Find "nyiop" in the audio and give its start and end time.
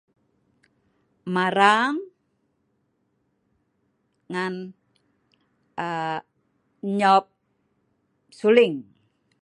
6.97-7.25